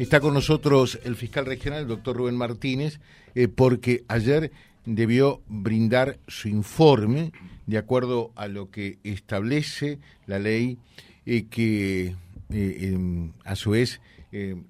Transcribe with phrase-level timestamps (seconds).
[0.00, 3.00] Está con nosotros el fiscal regional, el doctor Rubén Martínez,
[3.34, 4.50] eh, porque ayer
[4.86, 7.32] debió brindar su informe
[7.66, 10.78] de acuerdo a lo que establece la ley
[11.26, 12.16] eh, que
[12.48, 14.00] eh, em, a su vez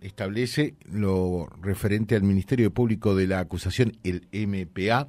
[0.00, 5.08] establece lo referente al Ministerio Público de la Acusación, el MPA,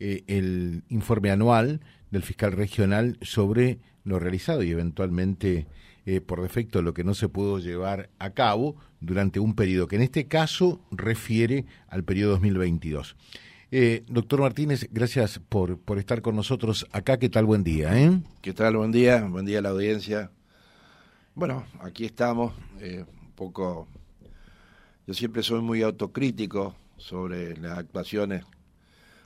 [0.00, 5.66] el informe anual del fiscal regional sobre lo realizado y eventualmente
[6.06, 9.96] eh, por defecto lo que no se pudo llevar a cabo durante un periodo que
[9.96, 13.16] en este caso refiere al periodo 2022.
[13.76, 17.18] Eh, doctor Martínez, gracias por, por estar con nosotros acá.
[17.18, 17.44] ¿Qué tal?
[17.44, 17.98] Buen día.
[17.98, 18.20] ¿eh?
[18.40, 18.76] ¿Qué tal?
[18.76, 19.24] Buen día.
[19.24, 20.30] Buen día a la audiencia.
[21.34, 22.54] Bueno, aquí estamos.
[22.78, 23.88] Eh, un poco.
[25.08, 28.44] Yo siempre soy muy autocrítico sobre las actuaciones.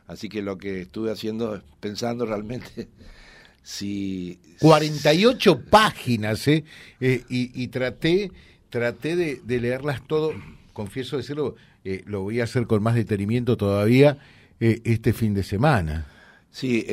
[0.06, 2.88] Así que lo que estuve haciendo, pensando realmente
[3.68, 6.64] si 48 páginas, ¿eh?
[7.02, 8.32] eh y, traté,
[8.70, 10.32] traté de, leerlas todo,
[10.72, 11.54] confieso decirlo,
[11.84, 14.16] eh, lo voy a hacer con más detenimiento todavía
[14.58, 16.06] eh, este fin de semana.
[16.50, 16.86] Sí,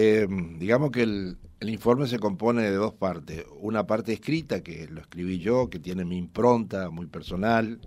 [0.60, 3.46] digamos que el, el, informe se compone de dos partes.
[3.62, 7.80] Una parte escrita, que lo escribí yo, que tiene mi impronta muy personal.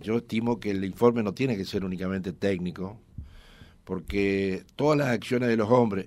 [0.00, 3.00] yo estimo que el informe no tiene que ser únicamente técnico,
[3.82, 6.06] porque todas las acciones de los hombres,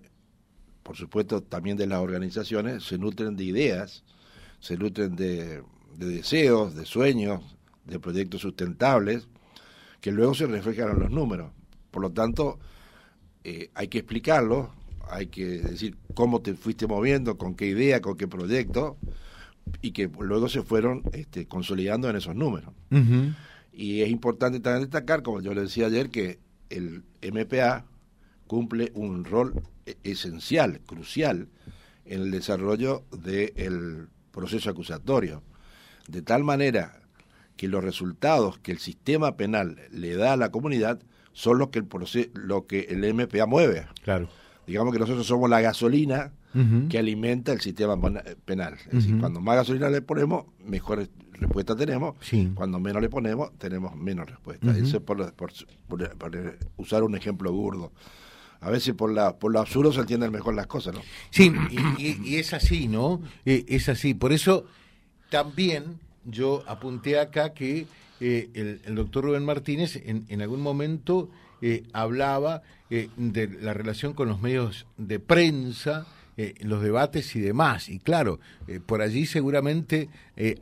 [0.86, 4.04] por supuesto también de las organizaciones, se nutren de ideas,
[4.60, 5.64] se nutren de,
[5.98, 7.42] deseos, de sueños,
[7.86, 9.28] de proyectos sustentables,
[10.00, 11.52] que luego se reflejan en los números.
[11.90, 12.60] Por lo tanto,
[13.44, 14.76] eh, hay que explicarlo,
[15.10, 18.98] hay que decir cómo te fuiste moviendo, con qué idea, con qué proyecto,
[19.82, 22.76] y que luego se fueron este, consolidando en esos números.
[23.74, 26.38] Y es importante también destacar, como yo le decía ayer, que
[26.70, 27.86] el MPA
[28.48, 29.64] cumple un rol
[30.04, 31.48] esencial, crucial,
[32.06, 35.42] en el desarrollo del proceso acusatorio.
[36.08, 37.02] De tal manera
[37.58, 41.00] que los resultados que el sistema penal le da a la comunidad
[41.34, 41.88] son los que el,
[42.34, 43.88] lo que el MPA mueve.
[44.04, 44.30] Claro.
[44.68, 46.32] Digamos que nosotros somos la gasolina
[46.90, 48.00] que alimenta el sistema
[48.46, 48.76] penal.
[48.86, 52.16] Es decir, cuando más gasolina le ponemos, mejor respuesta tenemos.
[52.56, 54.72] Cuando menos le ponemos, tenemos menos respuesta.
[54.72, 55.52] Eso es por, por,
[56.78, 57.92] usar un ejemplo burdo
[58.62, 61.02] a veces por, la, por lo absurdo se entienden mejor las cosas, ¿no?
[61.30, 61.54] Sí,
[62.00, 63.22] y, es así, ¿no?
[63.46, 64.14] Eh, es así.
[64.14, 64.66] Por eso
[65.30, 67.88] también yo apunté acá que
[68.20, 71.30] eh, el, doctor Rubén Martínez en, en algún momento
[71.62, 76.06] eh, hablaba de la relación con los medios de prensa,
[76.62, 77.90] los debates y demás.
[77.90, 78.40] Y claro,
[78.86, 80.08] por allí seguramente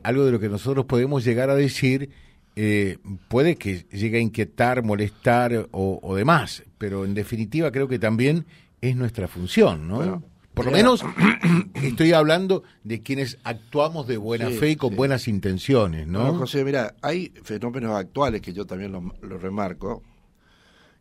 [0.02, 2.10] algo de lo que nosotros podemos llegar a decir
[2.56, 2.98] eh,
[3.28, 8.46] puede que llegue a inquietar, molestar o, demás, pero en definitiva creo que también
[8.80, 10.22] es nuestra función, ¿no?
[10.54, 11.04] Por lo menos
[11.74, 16.32] estoy hablando de quienes actuamos de buena fe y con buenas intenciones, ¿no?
[16.34, 20.04] José, mira, hay fenómenos actuales que yo también lo, remarco,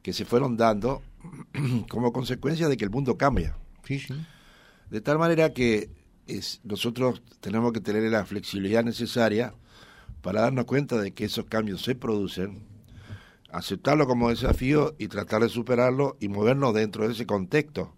[0.01, 1.03] que se fueron dando
[1.89, 3.55] como consecuencia de que el mundo cambia.
[3.83, 4.15] Sí, sí.
[4.89, 5.91] De tal manera que
[6.25, 9.53] es, nosotros tenemos que tener la flexibilidad necesaria
[10.23, 12.63] para darnos cuenta de que esos cambios se producen,
[13.51, 17.93] aceptarlo como desafío y tratar de superarlo y movernos dentro de ese contexto.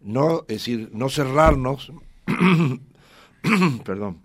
[0.00, 1.92] No, es decir, no cerrarnos,
[3.84, 4.22] perdón,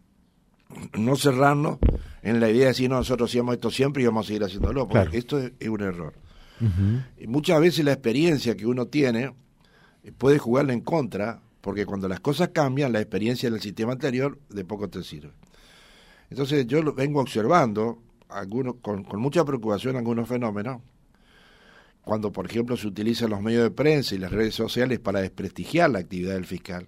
[0.94, 1.80] no cerrarnos
[2.22, 4.88] en la idea de decir, no, nosotros hacíamos esto siempre y vamos a seguir haciéndolo,
[4.88, 6.14] porque esto es, un error.
[7.20, 9.34] y muchas veces la experiencia que uno tiene
[10.04, 14.38] eh, puede jugarle en contra, porque cuando las cosas cambian, la experiencia del sistema anterior
[14.50, 15.32] de poco te sirve.
[16.32, 20.82] Entonces yo vengo observando algunos, con, mucha preocupación algunos fenómenos,
[22.04, 25.90] cuando por ejemplo se utilizan los medios de prensa y las redes sociales para desprestigiar
[25.90, 26.88] la actividad del fiscal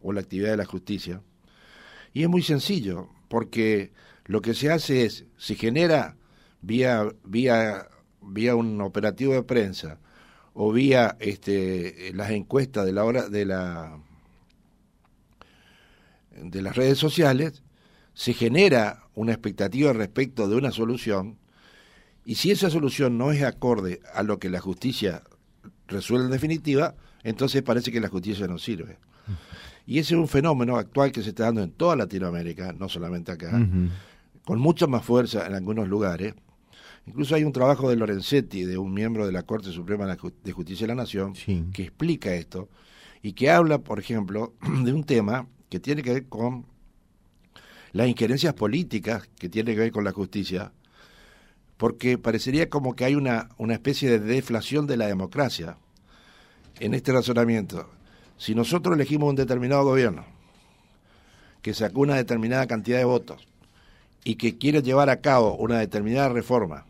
[0.00, 1.20] o la actividad de la justicia.
[2.12, 3.92] Y es muy sencillo, porque
[4.26, 6.16] lo que se hace es, se genera
[6.62, 7.88] vía, vía,
[8.22, 9.98] vía un operativo de prensa
[10.52, 13.98] o vía este, las encuestas de la hora de la
[16.36, 17.63] de las redes sociales,
[18.14, 21.38] se genera una expectativa respecto de una solución,
[22.24, 25.22] y si esa solución no es acorde a lo que la justicia
[25.88, 28.98] resuelve en definitiva, entonces parece que la justicia no sirve.
[29.86, 33.32] Y ese es un fenómeno actual que se está dando en toda Latinoamérica, no solamente
[33.32, 33.50] acá,
[34.44, 36.34] con mucha más fuerza en algunos lugares.
[37.06, 40.86] Incluso hay un trabajo de Lorenzetti, de un miembro de la Corte Suprema de Justicia
[40.86, 41.34] de la Nación,
[41.72, 42.70] que explica esto
[43.22, 46.66] y que habla, por ejemplo, de un tema que tiene que ver con
[47.94, 50.72] las injerencias políticas que tienen que ver con la justicia,
[51.76, 55.78] porque parecería como que hay una, una especie de deflación de la democracia
[56.80, 57.88] en este razonamiento.
[58.36, 60.26] Si nosotros elegimos un determinado gobierno
[61.62, 63.46] que sacó una determinada cantidad de votos
[64.24, 66.86] y que quiere llevar a cabo una determinada reforma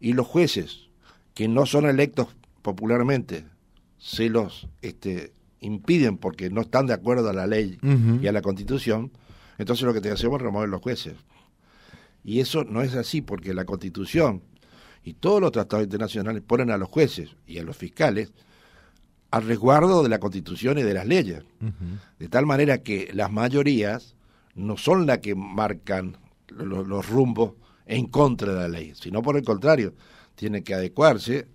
[0.00, 0.88] y los jueces
[1.34, 2.26] que no son electos
[2.60, 3.44] popularmente
[3.98, 7.78] se los este, impiden porque no están de acuerdo a la ley
[8.20, 9.12] y a la constitución,
[9.58, 11.14] entonces lo que te hacemos es remover los jueces.
[12.24, 14.42] Y eso no es así porque la constitución
[15.04, 18.32] y todos los tratados internacionales ponen a los jueces y a los fiscales
[19.30, 21.42] al resguardo de la constitución y de las leyes.
[22.18, 24.14] De tal manera que las mayorías
[24.54, 26.16] no son las que marcan
[26.48, 27.54] los, rumbos
[27.86, 29.92] en contra de la ley, sino por el contrario,
[30.36, 31.48] tienen que adecuarse.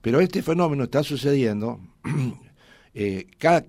[0.00, 1.80] Pero este fenómeno está sucediendo
[2.94, 3.64] eh, cada,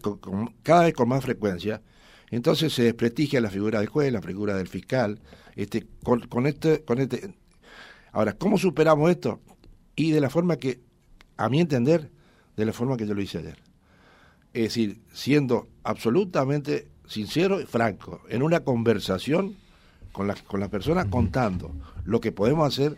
[0.64, 1.82] cada vez con más frecuencia,
[2.30, 5.20] entonces se desprestigia la figura del juez, la figura del fiscal,
[5.56, 7.34] este, con, con, este, con este.
[8.12, 9.40] Ahora, ¿cómo superamos esto?
[9.96, 10.82] Y de la forma que,
[11.38, 12.12] a mi entender,
[12.56, 13.58] de la forma que yo lo hice ayer.
[14.54, 19.56] Es decir, siendo absolutamente sincero y franco, en una conversación
[20.12, 21.72] con las con las personas, contando
[22.04, 22.98] lo que podemos hacer,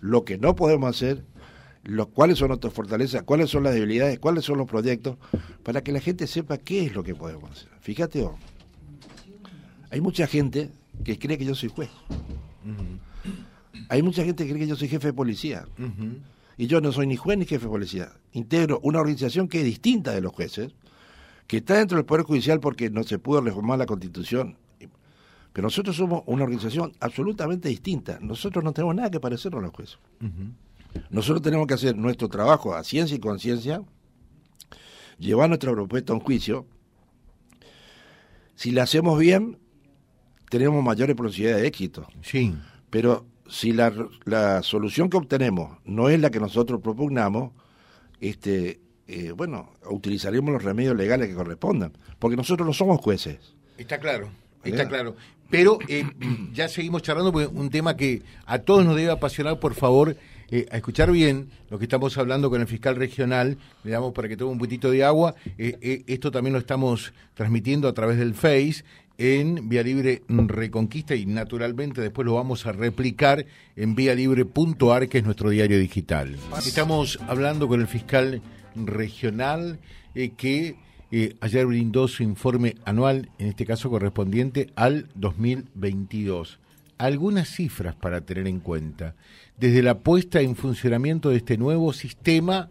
[0.00, 1.24] lo que no podemos hacer,
[1.84, 5.16] los, cuáles son nuestras fortalezas, cuáles son las debilidades, cuáles son los proyectos,
[5.62, 7.68] para que la gente sepa qué es lo que podemos hacer.
[7.80, 8.28] Fíjate,
[9.92, 10.70] hay mucha gente
[11.04, 11.90] que cree que yo soy juez.
[13.90, 15.66] Hay mucha gente que cree que yo soy jefe de policía.
[16.56, 18.10] Y yo no soy ni juez ni jefe de policía.
[18.32, 20.72] Integro una organización que es distinta de los jueces,
[21.46, 24.56] que está dentro del Poder Judicial porque no se pudo reformar la Constitución.
[25.52, 28.18] Pero nosotros somos una organización absolutamente distinta.
[28.22, 29.98] Nosotros no tenemos nada que parecernos a los jueces.
[31.10, 33.82] Nosotros tenemos que hacer nuestro trabajo a ciencia y conciencia,
[35.18, 36.64] llevar nuestra propuesta a un juicio.
[38.54, 39.58] Si la hacemos bien,
[40.52, 42.06] tenemos mayores posibilidades de éxito.
[42.20, 42.54] Sí.
[42.90, 43.90] Pero si la,
[44.26, 47.52] la solución que obtenemos no es la que nosotros propugnamos,
[48.20, 48.78] este,
[49.08, 53.38] eh, bueno, utilizaremos los remedios legales que correspondan, porque nosotros no somos jueces.
[53.78, 54.28] Está claro,
[54.62, 55.16] está claro.
[55.48, 56.04] Pero eh,
[56.52, 60.18] ya seguimos charlando porque un tema que a todos nos debe apasionar, por favor,
[60.50, 64.28] eh, a escuchar bien lo que estamos hablando con el fiscal regional, le damos para
[64.28, 68.84] que tome un poquitito de agua, esto también lo estamos transmitiendo a través del Face,
[69.22, 73.46] en Vía Libre Reconquista y naturalmente después lo vamos a replicar
[73.76, 76.36] en vialibre.ar, que es nuestro diario digital.
[76.58, 78.42] Estamos hablando con el fiscal
[78.74, 79.78] regional
[80.16, 80.74] eh, que
[81.12, 86.58] eh, ayer brindó su informe anual, en este caso correspondiente al 2022.
[86.98, 89.14] Algunas cifras para tener en cuenta.
[89.56, 92.70] Desde la puesta en funcionamiento de este nuevo sistema,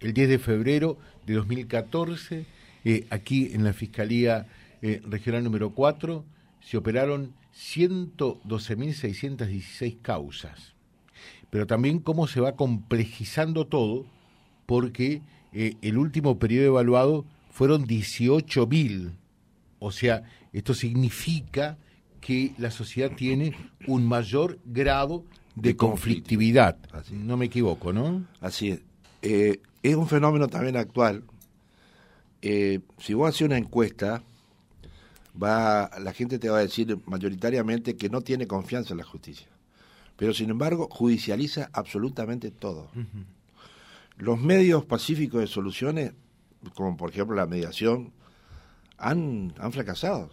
[0.00, 2.44] el 10 de febrero de 2014,
[2.84, 4.48] eh, aquí en la Fiscalía
[4.82, 6.24] eh, regional número 4
[6.60, 10.74] se operaron 112.616 causas.
[11.50, 14.04] Pero también cómo se va complejizando todo,
[14.66, 19.12] porque eh, el último periodo evaluado fueron 18.000.
[19.78, 21.78] O sea, esto significa
[22.20, 23.56] que la sociedad tiene
[23.86, 25.24] un mayor grado
[25.54, 26.76] de, conflictividad.
[27.12, 28.26] No me equivoco, ¿no?
[28.40, 28.80] Así es.
[29.22, 31.22] Eh, es un fenómeno también actual.
[32.42, 34.22] si vos haces una encuesta,
[35.42, 39.48] va la gente te va a decir mayoritariamente que no tiene confianza en la justicia.
[40.16, 42.90] Pero sin embargo, judicializa absolutamente todo.
[44.16, 46.12] Los medios pacíficos de soluciones,
[46.74, 48.12] como por ejemplo la mediación,
[48.96, 50.30] han, han fracasado.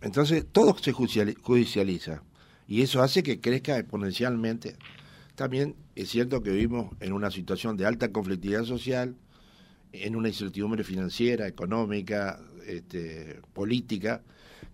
[0.00, 2.22] Entonces, todo se judicializa.
[2.66, 4.76] Y eso hace que crezca exponencialmente.
[5.36, 9.16] También es cierto que vivimos en una situación de alta conflictividad social,
[9.92, 14.22] en una incertidumbre financiera, económica, este, política,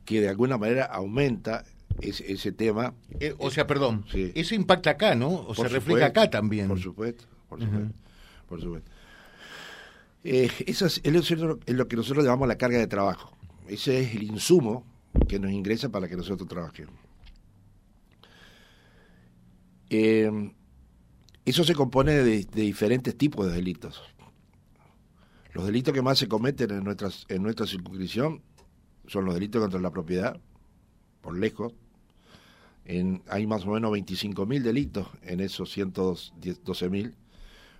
[0.04, 1.64] que de alguna manera aumenta
[2.00, 2.94] ese, ese tema.
[3.20, 5.28] Eh, o sea, perdón, eso impacta acá, ¿no?
[5.28, 6.68] O se refleja acá también.
[6.68, 7.94] Por supuesto, por supuesto.
[8.48, 8.90] por supuesto.
[10.24, 11.00] Eh, eso es,
[11.66, 13.36] lo que nosotros llamamos la carga de trabajo.
[13.68, 14.84] Ese es el insumo
[15.28, 16.94] que nos ingresa para que nosotros trabajemos.
[19.90, 20.52] Eh,
[21.44, 24.02] eso se compone de, diferentes tipos de delitos.
[25.58, 28.42] Los delitos que más se cometen en, nuestras, en nuestra circunscripción
[29.08, 30.40] son los delitos contra la propiedad,
[31.20, 31.74] por lejos.
[32.84, 37.12] En, hay más o menos 25.000 delitos en esos 112.000,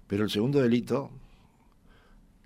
[0.08, 1.12] pero el segundo delito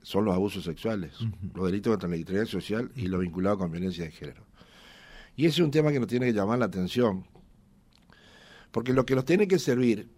[0.02, 1.14] son los abusos sexuales,
[1.54, 4.44] los delitos contra la integridad social y los vinculados con violencia de género.
[5.34, 7.26] Y ese es un tema que nos tiene que llamar la atención,
[8.70, 10.10] porque lo que nos tiene que servir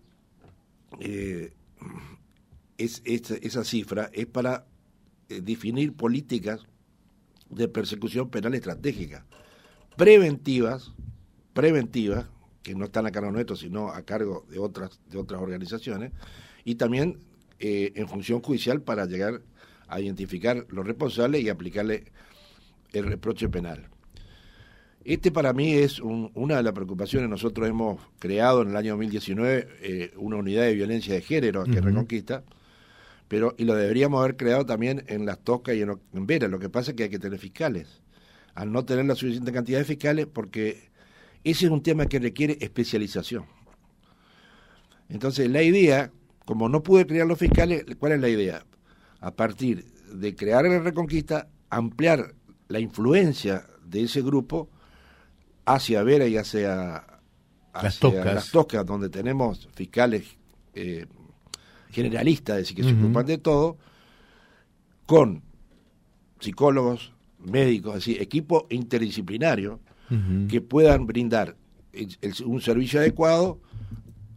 [0.99, 1.53] eh,
[2.79, 4.74] es, esa cifra es para
[5.29, 6.67] eh, definir políticas
[7.51, 9.25] de persecución penal estratégica,
[9.97, 10.93] preventivas,
[11.53, 12.27] preventivas,
[12.63, 16.13] que no están a cargo nuestro, sino a cargo de otras, de otras organizaciones,
[16.65, 17.19] y también
[17.61, 19.43] eh, en función judicial para llegar
[19.87, 22.05] a identificar los responsables y aplicarle
[22.93, 23.89] el reproche penal.
[25.05, 27.29] Este para mí es una de las preocupaciones.
[27.29, 31.81] Nosotros hemos creado en el año 2019 eh, una unidad de violencia de género que
[31.83, 32.43] reconquista,
[33.29, 36.49] pero y lo deberíamos haber creado también en Las Toscas y en, en Vera.
[36.49, 38.03] Lo que pasa es que hay que tener fiscales.
[38.55, 40.91] Al no tener la suficiente cantidad de fiscales, porque
[41.43, 43.47] ese es un tema que requiere especialización.
[45.09, 46.11] Entonces, la idea,
[46.45, 48.65] como no pude crear los fiscales, ¿cuál es la idea?
[49.21, 52.35] A partir de crear la Reconquista, ampliar
[52.69, 54.71] la influencia de ese grupo
[55.67, 57.05] hacia Vera y hacia,
[57.75, 57.99] las,
[58.51, 58.87] toscas.
[58.87, 60.25] donde tenemos fiscales
[60.75, 61.07] eh,
[61.95, 63.79] generalistas, es decir, que se ocupan de todo,
[65.07, 65.43] con
[66.41, 69.81] psicólogos, médicos, es decir, equipo interdisciplinario
[70.49, 71.57] que puedan brindar
[72.45, 73.61] un servicio adecuado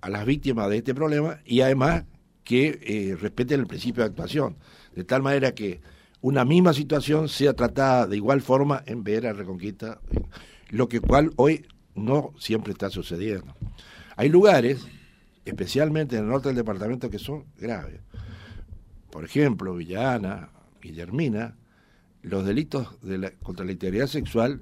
[0.02, 2.06] a las víctimas de este problema y además
[2.44, 4.56] que eh, respeten el principio de actuación,
[4.96, 5.82] de tal manera que
[6.22, 10.00] una misma situación sea tratada de igual forma en Vera Reconquista
[10.70, 13.56] lo que cual hoy no siempre está sucediendo.
[14.16, 14.88] Hay lugares,
[15.48, 18.02] especialmente en el norte del departamento, que son graves.
[19.10, 20.50] Por ejemplo, Villana,
[20.82, 21.56] Guillermina,
[22.22, 24.62] los delitos de contra la integridad sexual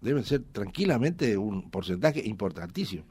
[0.00, 3.04] deben ser tranquilamente un porcentaje importantísimo.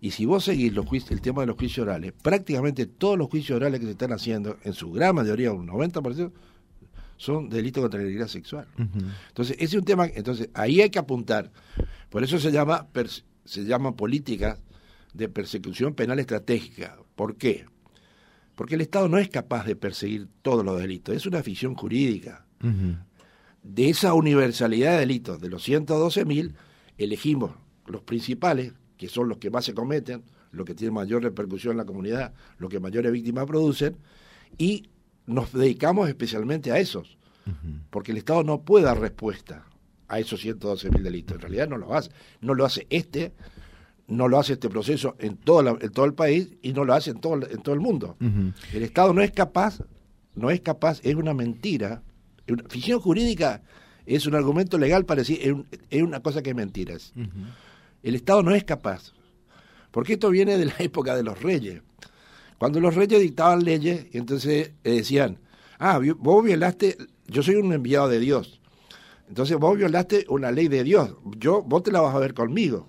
[0.00, 3.56] Y si vos seguís los el tema de los juicios orales, prácticamente todos los juicios
[3.56, 6.30] orales que se están haciendo, en su gran mayoría, un 90%,
[7.16, 8.66] son delitos contra la integridad sexual.
[8.76, 11.50] Entonces, ese es un tema, entonces ahí hay que apuntar.
[12.10, 12.88] Por eso se llama
[13.44, 14.58] se llama política
[15.14, 16.98] de persecución penal estratégica.
[17.16, 17.64] ¿Por qué?
[18.54, 22.44] Porque el Estado no es capaz de perseguir todos los delitos, es una ficción jurídica.
[23.62, 26.54] De esa universalidad de delitos, de los 112.000,
[26.98, 27.52] elegimos
[27.86, 31.78] los principales, que son los que más se cometen, los que tienen mayor repercusión en
[31.78, 33.96] la comunidad, los que mayores víctimas producen,
[34.56, 34.88] y
[35.26, 37.18] nos dedicamos especialmente a esos,
[37.90, 39.66] porque el Estado no puede dar respuesta
[40.08, 41.34] a esos 112 mil delitos.
[41.36, 42.10] En realidad no lo hace.
[42.40, 43.32] No lo hace este,
[44.06, 47.10] no lo hace este proceso en todo, en todo el país y no lo hace
[47.10, 48.16] en todo, en todo el mundo.
[48.72, 49.80] El Estado no es capaz,
[50.34, 52.02] no es capaz, es una mentira.
[52.48, 53.62] Una, ficción jurídica
[54.06, 57.12] es un argumento legal para decir, es, una cosa que es mentiras.
[58.02, 59.12] El Estado no es capaz.
[59.90, 61.80] Porque esto viene de la época de los reyes.
[62.58, 65.38] Cuando los reyes dictaban leyes, entonces decían,
[65.78, 66.96] ah, vos violaste,
[67.26, 68.60] yo soy un enviado de Dios.
[69.28, 72.86] Entonces vos violaste una ley de Dios, yo, vos te la vas a ver conmigo.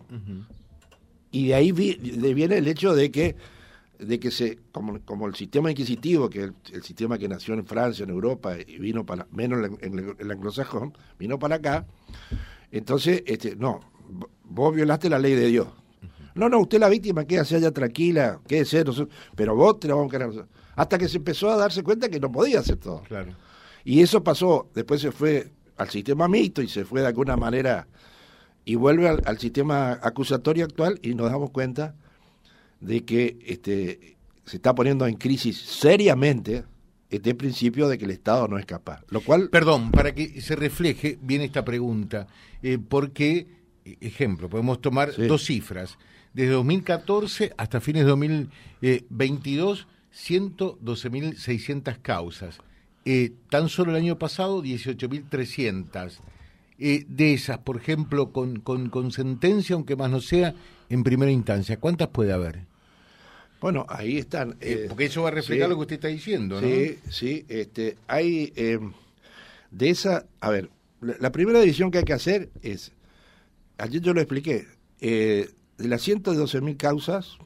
[1.36, 3.36] Y de ahí viene el hecho de que,
[4.00, 7.66] de que se, como, como el sistema inquisitivo, que es el, sistema que nació en
[7.66, 11.86] Francia, en Europa, y vino para, menos en, el anglosajón, vino para acá,
[12.72, 13.82] entonces, este, no,
[14.46, 15.68] vos violaste la ley de Dios.
[16.36, 18.86] No, no, usted la víctima, quédese allá tranquila, quédese,
[19.36, 20.46] pero vos te la vamos a querer.
[20.78, 23.02] Hasta que se empezó a darse cuenta que no podía hacer todo.
[23.02, 23.34] Claro.
[23.84, 27.86] Y eso pasó, después se fue al sistema mixto y se fue de alguna manera
[28.66, 31.96] y vuelve al, sistema acusatorio actual y nos damos cuenta
[32.82, 36.66] de que este, se está poniendo en crisis seriamente
[37.10, 39.02] este principio de que el Estado no es capaz.
[39.10, 39.50] Lo cual.
[39.50, 42.28] Perdón, para que se refleje bien esta pregunta,
[42.64, 43.48] eh, porque,
[44.02, 45.98] ejemplo, podemos tomar dos cifras
[46.34, 52.58] desde 2014 hasta fines de 2022, 112.600 causas.
[53.06, 56.20] Eh, tan solo el año pasado, 18.300.
[56.78, 60.54] Eh, de esas, por ejemplo, con, con, sentencia, aunque más no sea,
[60.90, 62.66] en primera instancia, ¿cuántas puede haber?
[63.62, 64.58] Bueno, ahí están.
[64.60, 66.68] Eh, porque eso va a reflejar lo que usted está diciendo, ¿no?
[66.68, 67.46] Sí, sí.
[67.48, 68.52] Este, hay
[69.72, 70.70] de esa, a ver,
[71.02, 72.92] la, primera división que hay que hacer es,
[73.78, 74.68] ayer yo lo expliqué,
[75.00, 77.38] de las 112.000 causas,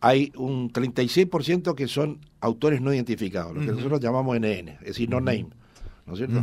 [0.00, 5.08] hay un 36% que son autores no identificados, lo que nosotros llamamos NN, es decir,
[5.08, 5.48] no name,
[6.06, 6.42] ¿no es cierto?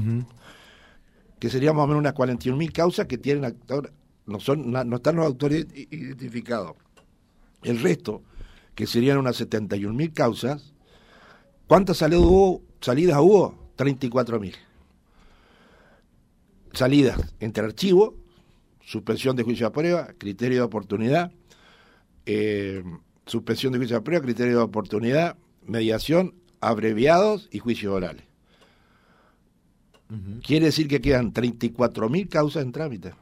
[1.40, 3.58] Que serían más o menos unas 41.000 causas que tienen
[4.26, 6.76] no, son, no están los autores identificados.
[7.64, 8.22] El resto,
[8.76, 10.74] que serían unas 71.000 causas,
[11.68, 12.62] ¿cuántas salidas hubo?
[12.82, 13.72] Salidas hubo?
[13.78, 14.56] 34.000.
[16.74, 18.14] Salidas entre archivos
[18.90, 21.32] suspensión de juicio a prueba, criterio de oportunidad,
[22.26, 22.84] eh,
[23.28, 28.24] suspensión de juicio a prueba, criterio de oportunidad, mediación, abreviados y juicios orales.
[30.44, 33.14] Quiere decir que quedan 34.000 causas en trámite.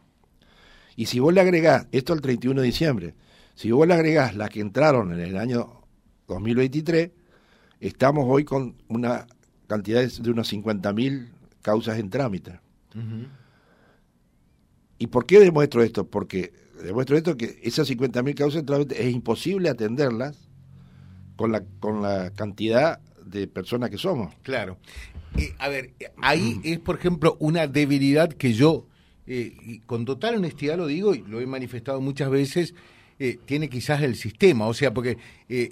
[0.96, 3.15] Y si vos le agregás, esto el 31 de diciembre,
[3.56, 5.82] si vos le agregás las que entraron en el año
[6.27, 7.12] 2023,
[7.79, 9.27] estamos hoy con una
[9.67, 11.27] cantidad de unos 50.000
[11.62, 12.60] causas en trámite.
[14.98, 16.08] ¿Y por qué demuestro esto?
[16.08, 18.63] Porque demuestro esto que esas 50.000 causas
[18.96, 20.48] es imposible atenderlas
[21.36, 24.34] con la, con la cantidad de personas que somos.
[24.43, 24.77] Claro.
[25.38, 28.88] Eh, a ver, ahí es, por ejemplo, una debilidad que yo
[29.25, 32.74] eh, y con total honestidad lo digo y lo he manifestado muchas veces,
[33.19, 35.17] eh, tiene quizás el sistema, o sea, porque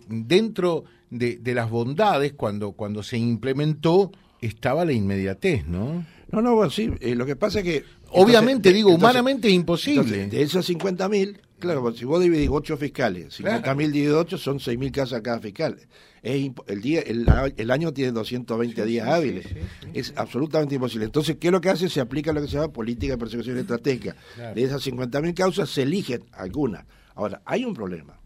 [0.08, 6.06] dentro de, de, las bondades, cuando, cuando se implementó, estaba la inmediatez, ¿no?
[6.32, 7.84] No, no, bueno, sí, lo que pasa es que...
[8.10, 10.28] Obviamente, digo, humanamente es imposible.
[10.28, 15.22] de esos 50.000, claro, si vos dividís 8 fiscales, 50.000 dividido 8 son 6.000 casas
[15.22, 15.78] cada fiscal
[16.26, 19.46] el, día, el, año tiene 220 días hábiles.
[19.94, 21.06] es absolutamente imposible.
[21.06, 21.88] Entonces, ¿qué es lo que hace?
[21.88, 24.16] Se aplica lo que se llama política de persecución estratégica.
[24.56, 26.86] De esas 50.000 causas se eligen algunas.
[27.14, 28.20] Ahora, hay un problema.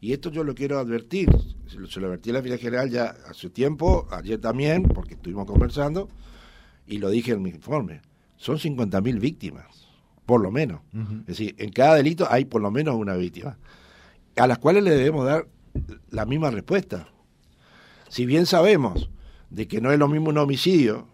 [0.00, 1.30] Y esto yo lo quiero advertir.
[1.68, 6.08] Se lo, advertí a la Fiscalía General ya hace tiempo, ayer también, porque estuvimos conversando,
[6.86, 8.02] y lo dije en mi informe.
[8.36, 9.64] Son 50.000 víctimas,
[10.26, 10.80] por lo menos.
[11.20, 13.56] Es decir, en cada delito hay por lo menos una víctima,
[14.36, 15.46] a las cuales le debemos dar
[16.10, 17.08] la misma respuesta.
[18.08, 19.08] Si bien sabemos
[19.50, 21.06] de que no es lo mismo un homicidio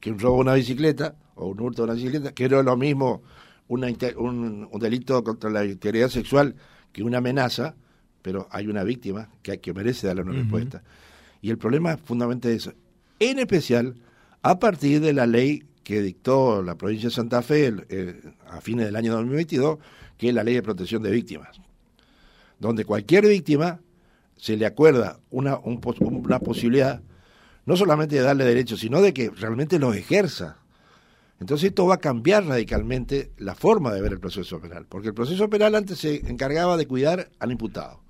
[0.00, 2.64] que un robo de una bicicleta o un hurto de una bicicleta, que no es
[2.64, 3.22] lo mismo
[3.68, 6.56] una, un, delito contra la integridad sexual
[6.92, 7.74] que una amenaza,
[8.22, 10.82] pero hay una víctima que, que merece darle una respuesta.
[11.40, 12.72] Y el problema es fundamentalmente eso.
[13.18, 13.94] En especial,
[14.42, 18.86] a partir de la ley que dictó la provincia de Santa Fe eh, a fines
[18.86, 19.78] del año 2022,
[20.16, 21.60] que es la ley de protección de víctimas
[22.60, 23.80] donde cualquier víctima
[24.36, 27.02] se le acuerda una, una posibilidad
[27.66, 30.58] no solamente de darle derechos, sino de que realmente los ejerza.
[31.40, 35.14] Entonces esto va a cambiar radicalmente la forma de ver el proceso penal, porque el
[35.14, 38.02] proceso penal antes se encargaba de cuidar al imputado.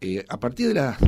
[0.00, 0.98] Eh, a partir de las...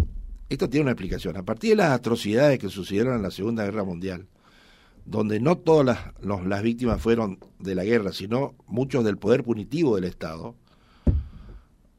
[0.49, 1.37] Esto tiene una explicación.
[1.37, 4.26] A partir de las atrocidades que sucedieron en la Segunda Guerra Mundial,
[5.05, 5.85] donde no todas
[6.21, 10.55] las, las víctimas fueron de la guerra, sino muchos del poder punitivo del Estado,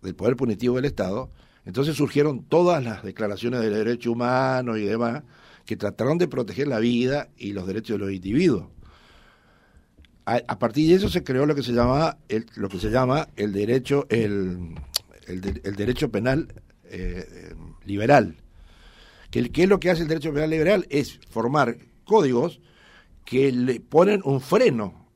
[0.02, 1.30] del poder punitivo del Estado,
[1.66, 5.24] entonces surgieron todas las declaraciones de derechos humanos y demás
[5.66, 8.66] que trataron de proteger la vida y los derechos de los individuos.
[10.26, 13.28] A, partir de eso se creó lo que se llama el, lo que se llama
[13.36, 14.76] el derecho el,
[15.28, 16.48] el, derecho penal
[16.90, 17.54] eh,
[17.86, 18.38] liberal.
[19.32, 20.88] Que, ¿Qué es lo que hace el derecho penal liberal?
[20.90, 22.60] Es formar códigos
[23.26, 25.08] que le ponen un freno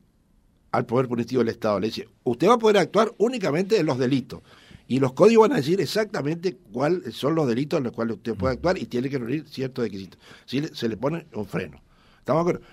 [0.71, 1.79] al poder punitivo del Estado.
[1.79, 4.41] Le dice, usted va a poder actuar únicamente en los delitos.
[4.87, 8.35] Y los códigos van a decir exactamente cuáles son los delitos en los cuales usted
[8.35, 10.19] puede actuar y tiene que reunir ciertos requisitos.
[10.45, 11.81] Si se le pone un freno.
[12.19, 12.67] ¿Estamos de acuerdo?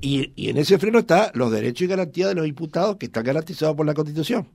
[0.00, 3.24] Y, y, en ese freno están los derechos y garantías de los imputados que están
[3.24, 4.48] garantizados por la Constitución.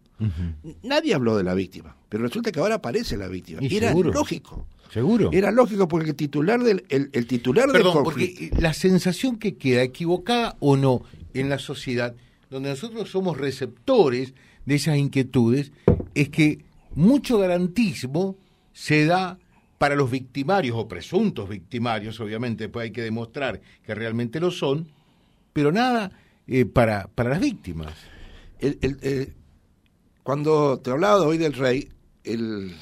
[0.83, 3.59] Nadie habló de la víctima, pero resulta que ahora aparece la víctima.
[3.61, 4.67] Y era lógico.
[4.91, 5.29] Seguro.
[5.33, 10.55] Era lógico porque el titular del el, titular Perdón, porque la sensación que queda equivocada
[10.59, 11.01] o no
[11.33, 12.15] en la sociedad,
[12.49, 14.33] donde nosotros somos receptores
[14.65, 15.71] de esas inquietudes,
[16.13, 18.37] es que mucho garantismo
[18.71, 19.37] se da
[19.77, 24.87] para los victimarios o presuntos victimarios, obviamente, pues hay que demostrar que realmente lo son,
[25.51, 26.11] pero nada
[26.47, 27.93] eh, para, para las víctimas.
[28.59, 29.33] El, eh,
[30.25, 31.87] cuando te hablaba hoy del rey,
[32.23, 32.75] el,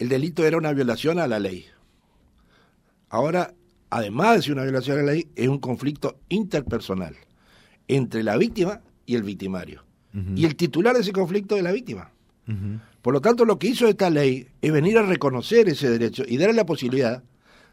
[0.00, 1.66] el delito era una violación a la ley.
[3.10, 3.54] Ahora,
[3.90, 7.14] además de ser una violación a la ley, es un conflicto interpersonal
[7.86, 9.84] entre la víctima y el victimario.
[10.34, 12.10] Y el titular de ese conflicto es la víctima.
[13.00, 16.38] Por lo tanto, lo que hizo esta ley es venir a reconocer ese derecho y
[16.38, 17.22] darle la posibilidad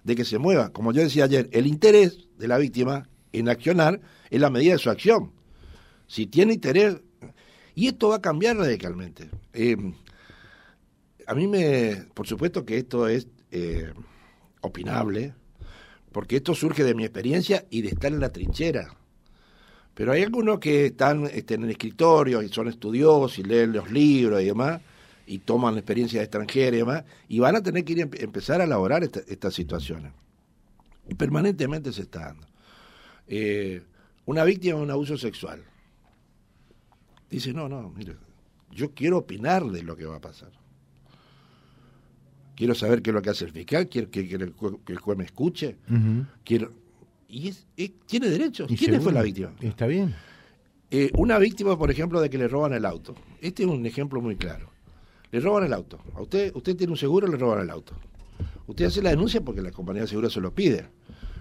[0.03, 3.99] de que se mueva, como yo decía ayer, el interés de la víctima en accionar
[4.29, 5.31] en la medida de su acción.
[6.05, 6.97] Si tiene interés,
[7.75, 9.29] y esto va a cambiar radicalmente.
[9.53, 9.77] Eh,
[11.27, 13.93] a mí me, por supuesto que esto es eh,
[14.61, 15.33] opinable,
[16.11, 18.95] porque esto surge de mi experiencia y de estar en la trinchera.
[19.93, 23.91] Pero hay algunos que están este, en el escritorio y son estudiosos y leen los
[23.91, 24.81] libros y demás,
[25.27, 28.61] y toman la experiencia extranjera y demás, y van a tener que ir a empezar
[28.61, 30.11] a elaborar estas situaciones.
[31.07, 32.47] Y permanentemente se está dando.
[33.27, 33.81] Eh,
[34.25, 35.63] una víctima de un abuso sexual.
[37.31, 38.15] Dice, no, no, mire,
[38.69, 40.51] yo quiero opinar de lo que va a pasar
[42.53, 45.77] quiero saber qué es lo que hace el fiscal, quiero que, el, juez me escuche,
[46.43, 46.71] quiero
[47.31, 47.65] y es,
[48.05, 48.69] tiene derechos.
[48.77, 49.53] ¿Quién fue la víctima?
[49.61, 50.13] Está bien.
[50.91, 53.15] Eh, una víctima, por ejemplo, de que le roban el auto.
[53.39, 54.69] Este es un ejemplo muy claro.
[55.31, 55.97] Le roban el auto.
[56.13, 57.95] A usted, usted tiene un seguro, le roban el auto.
[58.67, 60.85] Usted hace la denuncia porque la compañía de seguro se lo pide.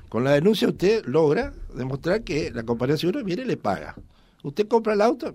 [0.08, 3.96] Con la denuncia usted logra demostrar que la compañía de seguro viene y le paga.
[4.44, 5.34] Usted compra el auto.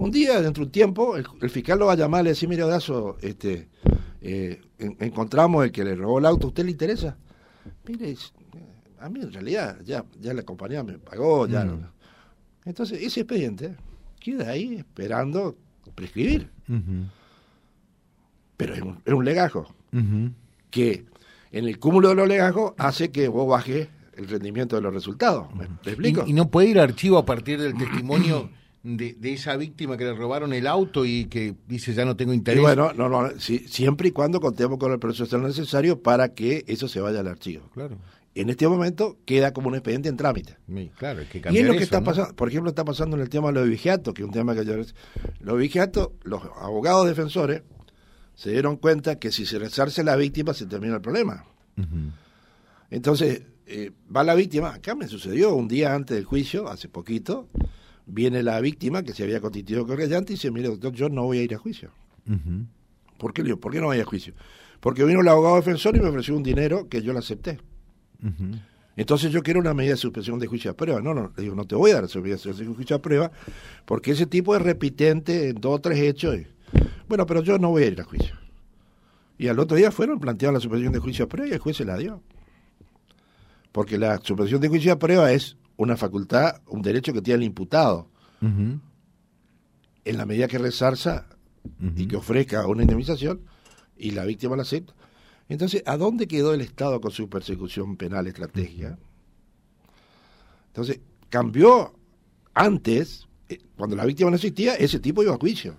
[0.00, 2.48] Un día, dentro de un tiempo, el, fiscal lo va a llamar y le dice,
[2.48, 3.68] mire, Odazo, este,
[4.22, 7.18] eh, encontramos el que le robó el auto, ¿usted le interesa?
[7.86, 8.16] Mire,
[8.98, 11.66] a mí en realidad ya, ya la compañía me pagó, ya.
[11.66, 11.86] Mm.
[12.64, 13.76] Entonces, ese expediente
[14.18, 15.58] queda ahí esperando
[15.94, 16.48] prescribir.
[18.56, 19.74] Pero es un, legajo
[20.70, 21.04] que
[21.52, 25.54] en el cúmulo de los legajos hace que vos bajes el rendimiento de los resultados.
[25.54, 26.24] ¿Me, explico?
[26.26, 28.48] ¿Y, no puede ir archivo a partir del testimonio
[28.82, 32.62] de, esa víctima que le robaron el auto y que dice ya no tengo interés?
[32.62, 37.00] bueno, no, no, siempre y cuando contemos con el proceso necesario para que eso se
[37.00, 37.68] vaya al archivo.
[37.74, 37.98] Claro.
[38.34, 40.56] En este momento queda como un expediente en trámite.
[40.96, 43.48] claro, que y es lo que está pasando, por ejemplo, está pasando en el tema
[43.48, 44.74] de los vigiatos, que es un tema que yo...
[45.40, 47.62] Los vigiatos, los abogados defensores,
[48.36, 51.44] se dieron cuenta que si se resarce la víctima se termina el problema.
[52.90, 57.48] Entonces, eh, va la víctima, acá me sucedió un día antes del juicio, hace poquito,
[58.10, 61.38] viene la víctima que se había constituido correllante y dice, mire doctor, yo no voy
[61.38, 61.90] a ir a juicio.
[63.18, 63.44] ¿Por qué?
[63.56, 64.34] ¿Por qué no voy a juicio?
[64.80, 67.58] Porque vino el abogado defensor y me ofreció un dinero que yo le acepté.
[68.96, 71.00] Entonces yo quiero una medida de suspensión de juicio a prueba.
[71.00, 73.30] No, no, le digo, no te voy a dar medida de juicio a prueba
[73.84, 76.36] porque ese tipo es repitente en dos o tres hechos.
[77.08, 78.34] bueno, pero yo no voy a ir a juicio.
[79.38, 81.76] Y al otro día fueron, plantearon la suspensión de juicio a prueba y el juez
[81.76, 82.22] se la dio.
[83.72, 87.44] Porque la suspensión de juicio a prueba es una facultad, un derecho que tiene el
[87.44, 88.06] imputado.
[88.42, 88.82] En
[90.04, 91.26] la medida que resarza
[91.96, 93.40] y que ofrezca una indemnización
[93.96, 94.94] y la víctima la acepta.
[95.48, 98.98] Entonces, ¿a dónde quedó el Estado con su persecución penal estratégica?
[100.68, 101.94] Entonces, cambió
[102.52, 105.76] antes, eh, cuando la víctima no existía, ese tipo iba a juicio.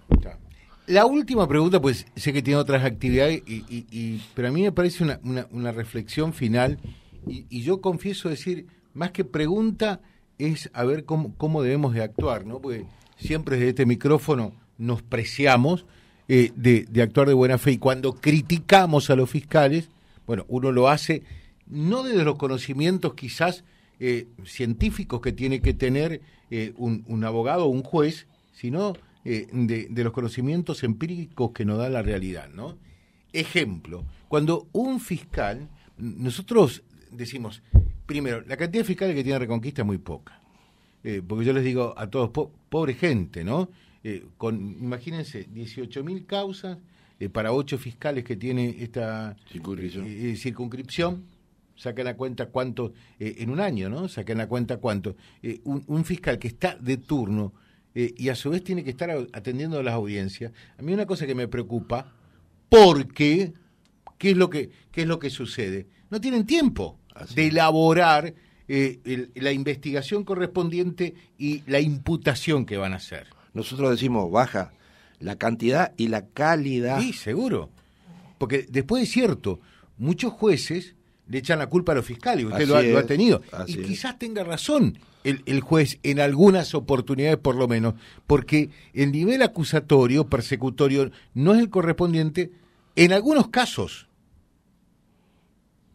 [0.88, 5.04] La última pregunta, pues sé que tiene otras actividades, y, pero a mí me parece
[5.04, 5.20] una,
[5.52, 6.80] una, reflexión final,
[7.28, 10.02] y, yo confieso decir, más que pregunta,
[10.38, 12.60] es a ver cómo, cómo debemos de actuar, ¿no?
[12.60, 12.86] Porque
[13.18, 15.86] siempre desde este micrófono nos preciamos,
[16.34, 17.74] eh, de, actuar de buena fe.
[17.74, 19.90] Y cuando criticamos a los fiscales,
[20.26, 21.24] bueno, uno lo hace
[21.68, 23.66] no desde los conocimientos quizás
[24.00, 30.14] eh, científicos que tiene que tener eh, un, abogado o un juez, sino de, los
[30.14, 32.78] conocimientos empíricos que nos da la realidad, ¿no?
[33.34, 37.62] Ejemplo, cuando un fiscal, nosotros decimos,
[38.06, 40.42] primero, la cantidad de fiscales que tiene Reconquista es muy poca.
[41.28, 42.32] porque yo les digo a todos,
[42.70, 43.70] pobre gente, ¿no?
[44.04, 46.78] Eh, con, imagínense, 18.000 causas
[47.20, 50.06] eh, para ocho fiscales que tiene esta circunscripción.
[50.08, 51.26] Eh, circunscripción.
[51.76, 54.08] Sacan a cuenta cuánto, en un año, ¿no?
[54.08, 55.16] Sacan a cuenta cuánto.
[55.64, 57.54] Un, fiscal que está de turno
[57.96, 60.52] y a su vez tiene que estar atendiendo a las audiencias.
[60.78, 62.14] A mí una cosa que me preocupa,
[62.70, 63.54] porque,
[64.20, 65.88] ¿qué es lo que, qué es lo que sucede?
[66.12, 67.00] No tienen tiempo
[67.36, 68.34] de elaborar
[68.68, 73.28] la investigación correspondiente y la imputación que van a hacer.
[73.54, 74.72] Nosotros decimos baja
[75.20, 77.00] la cantidad y la calidad.
[77.00, 77.70] Sí, seguro.
[78.38, 79.60] Porque después es cierto,
[79.98, 80.96] muchos jueces
[81.28, 83.42] le echan la culpa a los fiscales, usted lo ha, tenido.
[83.68, 87.94] y quizás tenga razón el, el, juez en algunas oportunidades por lo menos,
[88.28, 92.52] porque el nivel acusatorio, persecutorio, no es el correspondiente
[92.98, 94.08] en algunos casos,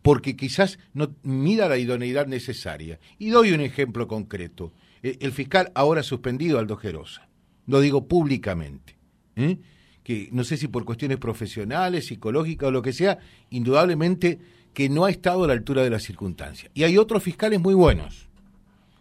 [0.06, 2.98] porque quizás no mida la idoneidad necesaria.
[3.18, 4.72] Y doy un ejemplo concreto.
[5.02, 7.26] El, el fiscal ahora suspendido, Aldo Gerosa
[7.66, 8.96] lo digo públicamente,
[9.34, 9.58] ¿eh?
[10.02, 13.18] que no sé si por cuestiones profesionales, psicológicas o lo que sea,
[13.50, 14.38] indudablemente
[14.72, 16.70] que no ha estado a la altura de las circunstancias.
[16.74, 18.28] Y hay otros fiscales muy buenos,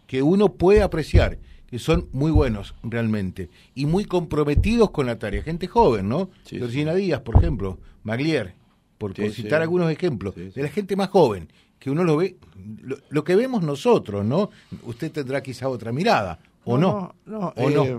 [0.06, 1.38] que uno puede apreciar,
[1.68, 5.42] que son muy buenos realmente, y muy comprometidos con la tarea.
[5.42, 6.30] Gente joven, ¿no?
[6.44, 8.54] Georgina Díaz, por ejemplo, Maglier,
[8.98, 12.36] por citar algunos ejemplos, de la gente más joven, que uno lo ve,
[13.10, 14.50] lo, que vemos nosotros, ¿no?
[14.84, 17.14] Usted tendrá quizá otra mirada, ¿o no?
[17.26, 17.98] No, no, no eh,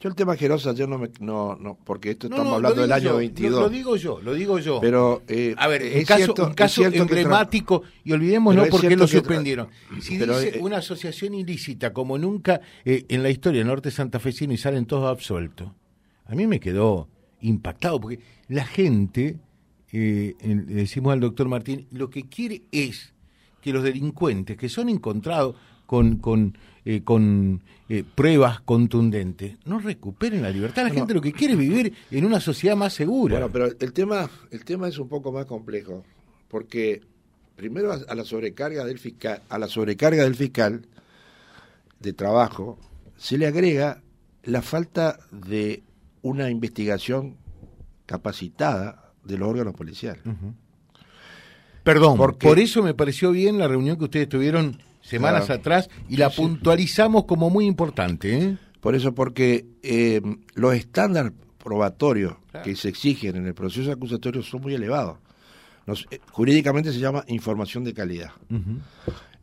[0.00, 1.10] yo el tema Gerosa, yo no me.
[1.18, 3.60] No, no, porque esto estamos hablando del año 22.
[3.60, 4.78] Lo, digo yo, lo digo yo.
[4.80, 5.22] Pero.
[5.26, 9.68] Eh, a ver, un caso, un caso emblemático, y olvidémonos por qué lo suspendieron.
[10.00, 14.52] Si dice eh, una asociación ilícita como nunca eh, en la historia del norte santafesino
[14.52, 15.72] y salen todos absueltos,
[16.26, 17.08] a mí me quedó
[17.40, 19.36] impactado, porque la gente,
[19.92, 20.34] le
[20.66, 23.14] decimos al doctor Martín, lo que quiere es
[23.60, 26.54] que los delincuentes que son encontrados con, con
[26.90, 30.84] eh, con eh, pruebas contundentes, no recuperen la libertad.
[30.84, 33.34] La gente lo que quiere es vivir en una sociedad más segura.
[33.34, 36.02] Bueno, pero el tema, el tema es un poco más complejo,
[36.48, 37.02] porque
[37.56, 40.86] primero a, la sobrecarga del fiscal, a la sobrecarga del fiscal
[42.00, 42.78] de trabajo
[43.18, 44.00] se le agrega
[44.44, 45.82] la falta de
[46.22, 47.36] una investigación
[48.06, 50.22] capacitada de los órganos policiales.
[51.82, 56.30] Perdón, por eso me pareció bien la reunión que ustedes tuvieron semanas atrás y la
[56.30, 58.38] puntualizamos como muy importante.
[58.38, 58.56] ¿eh?
[58.80, 60.20] Por eso, porque eh,
[60.54, 65.18] los estándares probatorios que se exigen en el proceso acusatorio son muy elevados.
[66.10, 68.32] Eh, jurídicamente se llama información de calidad.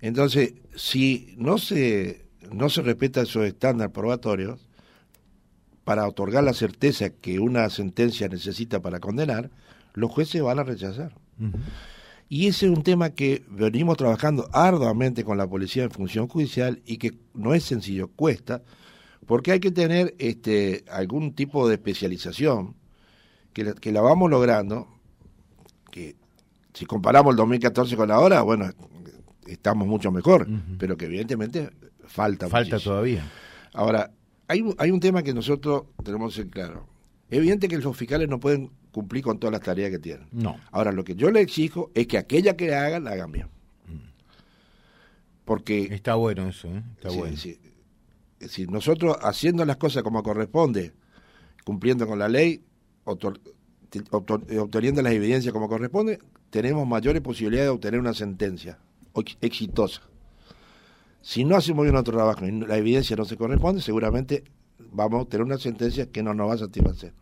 [0.02, 4.65] Entonces, si no se, no se respeta esos estándares probatorios,
[5.86, 9.52] para otorgar la certeza que una sentencia necesita para condenar,
[9.94, 11.14] los jueces van a rechazar.
[12.28, 16.82] Y ese es un tema que venimos trabajando arduamente con la policía en función judicial
[16.86, 18.64] y que no es sencillo, cuesta,
[19.28, 22.76] porque hay que tener este, algún tipo de especialización
[23.54, 24.88] que la, que la vamos logrando,
[25.92, 26.16] que
[26.74, 28.70] si comparamos el 2014 con ahora, bueno,
[29.46, 30.48] estamos mucho mejor,
[30.80, 31.70] pero que evidentemente
[32.08, 32.50] falta.
[32.50, 33.24] Falta todavía.
[33.74, 34.12] Ahora,
[34.48, 36.88] hay, un- hay un tema que nosotros tenemos que ser claro.
[37.30, 40.28] Es evidente que los fiscales no pueden cumplir con todas las tareas que tienen.
[40.32, 40.58] No.
[40.72, 43.48] Ahora, lo que yo le exijo es que aquella que hagan, la hagan bien.
[45.44, 46.82] Porque Está bueno eso, ¿eh?
[46.96, 47.36] Está bueno.
[48.48, 50.94] Si nosotros haciendo las cosas como corresponde,
[51.64, 52.64] cumpliendo con la ley,
[53.06, 53.40] otor-
[54.50, 58.80] eh, obteniendo las evidencias como corresponde, tenemos mayores posibilidades de obtener una sentencia
[59.16, 60.02] ex- exitosa.
[61.28, 64.44] Si no hacemos bien nuestro trabajo y la evidencia no se corresponde, seguramente
[64.92, 67.14] vamos a obtener una sentencia que no nos va a satisfacer.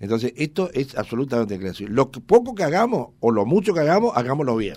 [0.00, 1.74] Entonces, esto es absolutamente claro.
[1.88, 4.76] Lo que poco que hagamos o lo mucho que hagamos, hagámoslo bien.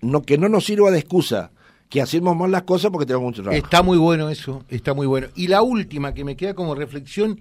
[0.00, 1.50] No, que no nos sirva de excusa
[1.88, 3.62] que hacemos mal las cosas porque tenemos mucho trabajo.
[3.64, 5.26] Está muy bueno eso, está muy bueno.
[5.34, 7.40] Y la última que me queda como reflexión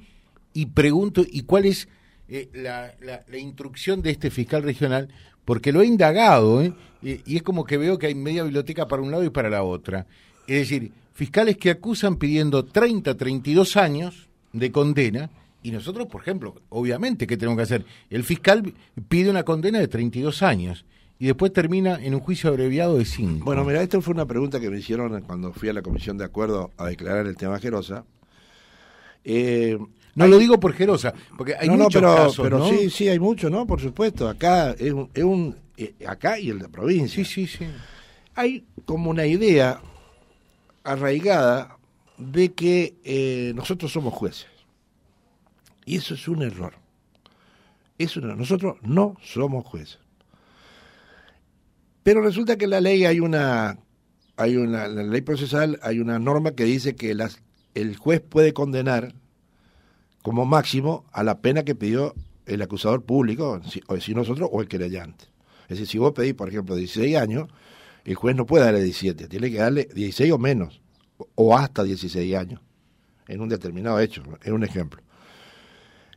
[0.53, 1.87] y pregunto, ¿y cuál es
[2.29, 5.09] eh, la, la- la instrucción de este fiscal regional?
[5.45, 6.73] Porque lo he indagado, ¿eh?
[7.01, 9.49] y, y es como que veo que hay media biblioteca para un lado y para
[9.49, 10.05] la otra.
[10.47, 15.29] Es decir, fiscales que acusan pidiendo 30, 32 años de condena,
[15.63, 17.85] y nosotros, por ejemplo, obviamente, ¿qué tenemos que hacer?
[18.09, 18.73] El fiscal
[19.07, 20.85] pide una condena de 32 años
[21.17, 23.45] y después termina en un juicio abreviado de 5.
[23.45, 26.25] Bueno, mira, esta fue una pregunta que me hicieron cuando fui a la Comisión de
[26.25, 28.03] Acuerdo a declarar el tema Gerosa.
[29.23, 29.77] Eh,
[30.15, 32.69] no lo digo por Gerosa, porque hay no, no, muchos pero, casos, pero ¿no?
[32.69, 33.65] sí, sí, hay mucho, ¿no?
[33.65, 34.27] Por supuesto.
[34.27, 37.23] Acá es un, es un eh, acá y en la provincia.
[37.23, 37.65] Sí, sí, sí.
[38.35, 39.81] Hay como una idea
[40.83, 41.77] arraigada
[42.17, 44.47] de que eh, nosotros somos jueces.
[45.85, 46.75] Y eso es un error.
[47.97, 48.37] Es un error.
[48.37, 49.99] Nosotros no somos jueces.
[52.03, 53.79] Pero resulta que en la ley hay una,
[54.35, 57.41] hay una, en la ley procesal hay una norma que dice que las,
[57.73, 59.15] el juez puede condenar
[60.23, 62.15] como máximo a la pena que pidió
[62.47, 65.25] el acusador público, si, o si nosotros o el querellante.
[65.63, 67.47] Es decir, si vos pedís, por ejemplo, 16 años,
[68.03, 70.81] el juez no puede darle 17, tiene que darle 16 o menos,
[71.35, 72.59] o- hasta 16 años,
[73.27, 75.01] en un determinado hecho, es un ejemplo.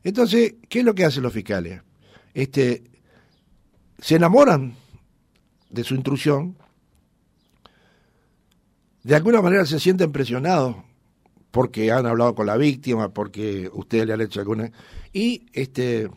[0.02, 1.82] Entonces, ¿qué es lo que hacen los fiscales?
[2.34, 2.84] Este,
[3.98, 4.74] se enamoran
[5.70, 6.56] de su intrusión,
[9.02, 10.76] de alguna manera se sienten presionados
[11.56, 14.70] porque han hablado con la víctima, porque ustedes le han hecho alguna
[15.10, 16.10] y este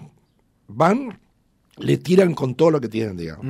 [0.67, 1.17] van
[1.77, 3.45] le tiran con todo lo que tienen, digamos.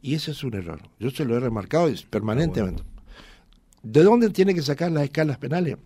[0.00, 0.80] Y ese es un error.
[1.00, 2.84] Yo se lo he remarcado permanentemente.
[3.82, 5.78] ¿De dónde tiene que sacar las escalas penales?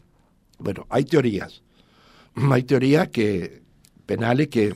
[0.59, 1.63] Bueno, hay teorías.
[2.53, 3.63] Hay teorías que
[4.05, 4.75] penales que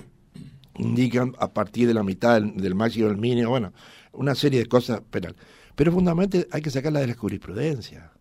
[0.79, 3.75] indican a partir de la mitad del, del máximo del mínimo, bueno,
[4.12, 5.37] una serie de cosas penales.
[5.75, 8.12] Pero fundamentalmente hay que sacarla de la jurisprudencia.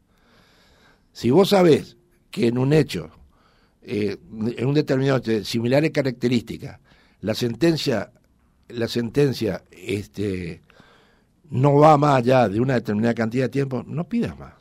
[1.13, 1.97] Si vos sabés
[2.31, 3.11] que en un hecho,
[3.83, 4.17] eh,
[4.57, 6.79] en un determinado similares características,
[7.21, 8.11] la sentencia,
[8.69, 10.61] la sentencia, este,
[11.49, 14.53] no va más allá de una determinada cantidad de tiempo, no pidas más.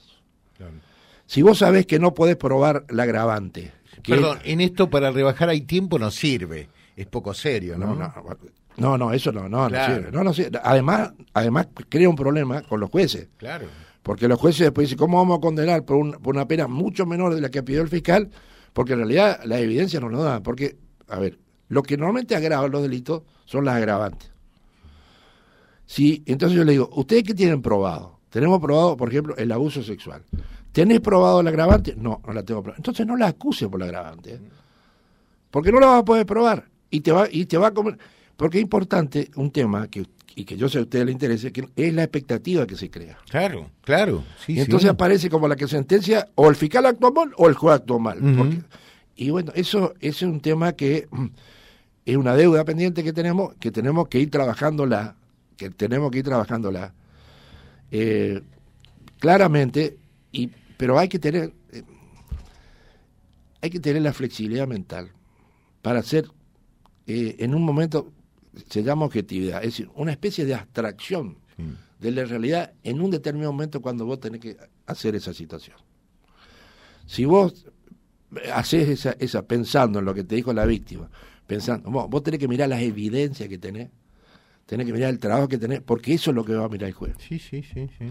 [1.27, 5.49] Si vos sabés que no podés probar la agravante, que Perdón, en esto para rebajar
[5.49, 6.69] hay tiempo no sirve.
[6.97, 7.95] Es poco serio, ¿no?
[7.95, 8.37] no, no,
[8.77, 9.95] no, no, eso no, no, Claro.
[9.95, 10.13] no sirve.
[10.13, 10.59] No, no sirve.
[10.63, 13.29] Además, además crea un problema con los jueces.
[13.37, 13.67] Claro.
[14.03, 17.05] Porque los jueces después dicen, ¿cómo vamos a condenar por, un- por una pena mucho
[17.07, 18.31] menor de la que pidió el fiscal?
[18.73, 20.43] Porque en realidad la evidencia no nos da.
[20.43, 20.77] Porque,
[21.09, 24.31] a ver, lo que normalmente agrava los delitos son las agravantes.
[25.87, 28.21] Sí, entonces yo le digo, ¿ustedes qué tienen probado?
[28.31, 30.23] Tenemos probado, por ejemplo, el abuso sexual.
[30.73, 31.97] ¿Tenés probado la agravante?
[31.97, 32.77] No, no la tengo probada.
[32.79, 34.35] Entonces no la acuse por la agravante.
[34.35, 34.41] ¿eh?
[35.51, 36.69] Porque no la vas a poder probar.
[36.91, 37.99] Y te va, y te va a comer.
[38.37, 41.69] Porque es importante un tema que, y que yo sé a ustedes le interese, que
[41.77, 43.19] es la expectativa que se crea.
[43.29, 44.25] Claro, claro.
[44.45, 44.93] Sí, Y entonces sí.
[44.93, 48.19] aparece como la que sentencia o el fiscal actuó mal o el juez actuó mal.
[48.37, 48.63] Porque-
[49.17, 51.09] y bueno, eso, eso es un tema que
[52.07, 55.17] es una deuda pendiente que tenemos, que tenemos que ir trabajándola,
[55.57, 56.95] que tenemos que ir trabajándola
[57.91, 58.41] eh,
[59.19, 59.97] claramente,
[60.33, 61.83] y, pero hay que tener, eh,
[63.61, 65.11] hay que tener la flexibilidad mental
[65.83, 66.27] para hacer
[67.07, 68.11] eh, en un momento
[68.69, 71.37] se llama objetividad, es decir, una especie de abstracción
[72.01, 75.77] de la realidad en un determinado momento cuando vos tenés que hacer esa situación.
[77.07, 77.67] Si vos
[78.55, 81.11] haces esa, esa pensando en lo que te dijo la víctima,
[81.47, 83.91] pensando, vos, vos tenés que mirar las evidencias que tenés,
[84.67, 86.89] tenés que mirar el trabajo que tenés, porque eso es lo que va a mirar
[86.89, 87.15] el juez.
[87.19, 88.07] Sí, sí, sí, sí.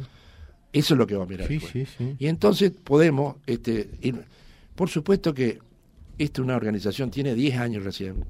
[0.71, 1.71] Eso es lo que va a mirar Sí, el juez.
[1.71, 2.15] sí, sí.
[2.19, 4.23] Y entonces podemos, este, ir-
[4.75, 5.59] por supuesto que
[6.17, 8.25] esta una organización tiene 10 años recién.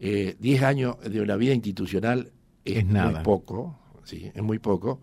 [0.00, 2.32] Eh, 10 años de una vida institucional
[2.64, 3.12] es, nada.
[3.12, 5.00] muy poco, sí, es muy poco,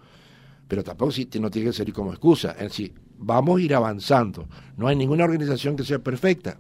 [0.67, 2.51] pero tampoco si, no tiene que ser como excusa.
[2.51, 4.47] Es decir, vamos a ir avanzando.
[4.75, 6.59] No hay ninguna organización que sea perfecta.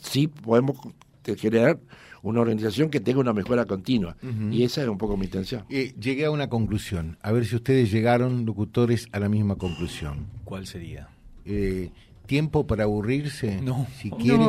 [0.00, 0.76] Sí podemos
[1.36, 1.78] generar
[2.22, 4.16] una organización que tenga una mejora continua.
[4.50, 5.64] Y esa es un poco mi intención.
[5.68, 7.18] Eh, llegué a una conclusión.
[7.22, 10.26] A ver si ustedes llegaron, locutores, a la misma conclusión.
[10.44, 11.08] ¿Cuál sería?
[11.44, 11.90] Eh,
[12.28, 13.60] tiempo para aburrirse.
[13.60, 13.88] No.
[14.00, 14.44] Si quiere,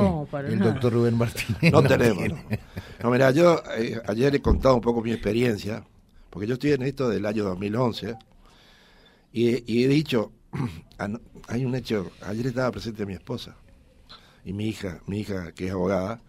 [0.47, 1.73] el doctor Rubén Martínez.
[1.73, 2.29] No, tenemos.
[3.01, 3.09] No.
[3.09, 5.83] mira, yo eh, ayer he contado un poco mi experiencia,
[6.29, 8.15] porque yo estoy en esto del año 2011,
[9.31, 10.31] y, he dicho,
[11.47, 13.55] hay un hecho, ayer estaba presente mi esposa
[14.45, 16.21] y mi hija, mi hija que es abogada,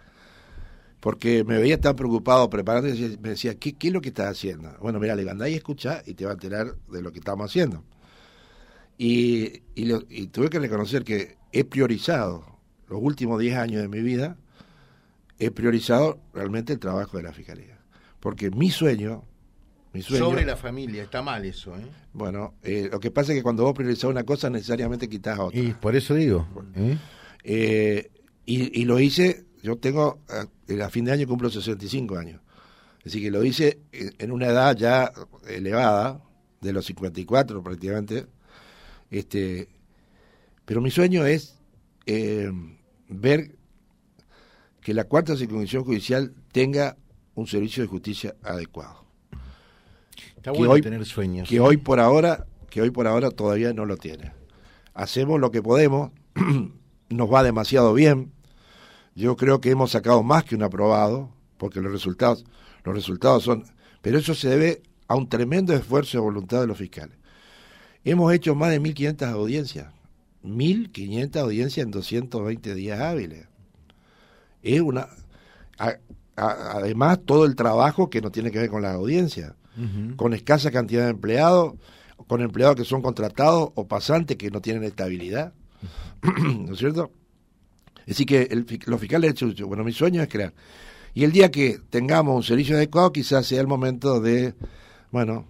[1.01, 4.31] porque me veía tan preocupado preparando y me decía, ¿qué, qué es lo que estás
[4.31, 4.77] haciendo?
[4.81, 7.83] Bueno, mira, le y escucha y te va a enterar de lo que estamos haciendo.
[8.99, 12.45] Y, y, tuve que reconocer que he priorizado
[12.89, 14.37] los últimos 10 años de mi vida,
[15.39, 17.79] he priorizado realmente el trabajo de la Fiscalía.
[18.21, 19.25] Porque mi sueño,
[19.93, 20.25] mi sueño...
[20.25, 21.87] Sobre la familia, está mal eso, ¿eh?
[22.13, 25.59] Bueno, eh, lo que pasa es que cuando vos priorizás una cosa, necesariamente quitas otra.
[25.59, 26.47] Y por eso digo.
[26.75, 26.99] ¿eh?
[27.45, 28.11] Eh,
[28.45, 32.41] y, y, lo hice, yo tengo, a, fin de año cumplo 65 años.
[33.07, 35.11] Así que lo hice en una edad ya
[35.49, 36.21] elevada,
[36.61, 38.27] de los 54 prácticamente,
[39.11, 39.69] este,
[40.71, 41.59] pero mi sueño es
[42.07, 42.49] eh,
[43.09, 43.57] ver
[44.81, 46.97] que la cuarta circunscripción judicial tenga
[47.35, 49.05] un servicio de justicia adecuado.
[50.37, 51.49] Está bueno hoy, tener sueños.
[51.49, 54.31] Que hoy por ahora, que hoy por ahora todavía no lo tiene.
[54.95, 56.13] Hacemos lo que podemos,
[57.09, 58.31] nos va demasiado bien.
[59.17, 62.45] Yo creo que hemos sacado más que un aprobado, porque los resultados,
[62.85, 63.65] los resultados son,
[64.03, 67.19] pero eso se debe a un tremendo esfuerzo de voluntad de los fiscales.
[68.05, 70.00] Hemos hecho más de 1.500 audiencias.
[70.45, 73.47] 1.500 audiencias en 220 días hábiles.
[74.63, 75.09] Es una...
[76.37, 79.57] además, todo el trabajo que no tiene que ver con la audiencia,
[80.17, 81.75] con escasa cantidad de empleados,
[82.27, 85.53] con empleados que son contratados o pasantes que no tienen estabilidad.
[86.23, 87.11] ¿No es cierto?
[88.09, 90.53] Así que el, los fiscales, bueno, mi sueño es crear.
[91.15, 94.55] Y el día que tengamos un servicio adecuado, quizás sea el momento de,
[95.11, 95.47] bueno,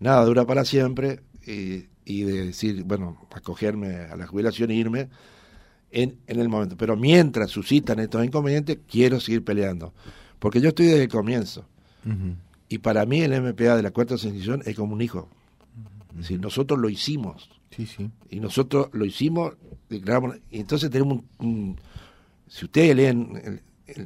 [0.00, 1.86] nada dura para siempre, y,
[2.22, 5.08] de decir, bueno, acogerme a la jubilación e irme
[5.90, 6.76] en, en el momento.
[6.76, 9.92] Pero mientras suscitan estos inconvenientes, quiero seguir peleando.
[10.38, 11.66] Porque yo estoy desde el comienzo.
[12.68, 15.28] Y para mí el MPA de la cuarta sección es como un hijo.
[16.40, 17.50] nosotros lo hicimos.
[17.70, 18.10] Sí, sí.
[18.30, 19.54] Y nosotros lo hicimos,
[19.90, 21.76] y entonces tenemos un,
[22.46, 23.60] si ustedes leen,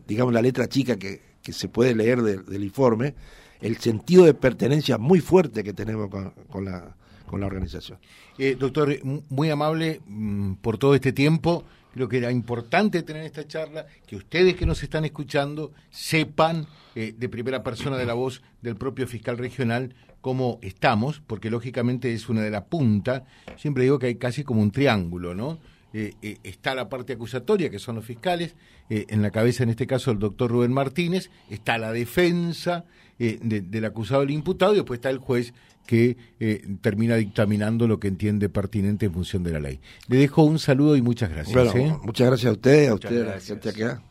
[0.07, 3.15] digamos, la letra chica que, que se puede leer del informe,
[3.61, 6.11] el sentido de pertenencia muy fuerte que tenemos
[6.49, 6.97] con la,
[7.33, 7.99] con la organización.
[8.37, 8.95] Eh, doctor,
[9.31, 11.65] muy amable mm, por todo este tiempo.
[11.95, 17.15] Creo que era importante tener esta charla, que ustedes que nos están escuchando sepan eh,
[17.17, 22.29] de primera persona de la voz del propio fiscal regional cómo estamos, porque lógicamente es
[22.29, 23.25] una de la punta.
[23.57, 25.59] Siempre digo que hay casi como un triángulo, ¿no?
[25.95, 26.13] Eh,
[26.45, 28.55] está la parte acusatoria, que son los fiscales,
[28.91, 32.85] en la cabeza en este caso el doctor Rubén Martínez, está la defensa
[33.19, 35.55] del acusado del imputado y después está el juez
[35.87, 39.81] que eh, termina dictaminando lo que entiende pertinente en función de la ley.
[40.09, 41.75] Le dejo un saludo y muchas gracias.
[41.75, 41.95] ¿eh?
[42.03, 44.03] Muchas gracias a usted, a usted, a la gente acá.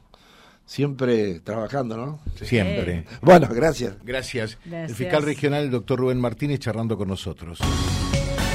[0.65, 2.19] Siempre trabajando, ¿no?
[2.41, 3.05] Siempre.
[3.21, 3.95] Bueno, gracias.
[4.03, 4.57] gracias.
[4.71, 7.59] El fiscal regional, el doctor Rubén Martínez, charlando con nosotros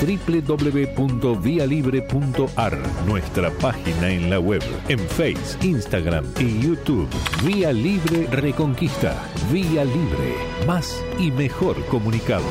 [0.00, 7.08] www.vialibre.ar, nuestra página en la web, en Facebook, Instagram y YouTube.
[7.44, 9.16] Vía Libre Reconquista.
[9.50, 10.34] Vía Libre.
[10.66, 12.44] Más y mejor comunicados.